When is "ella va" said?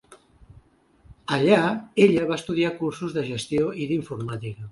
2.07-2.39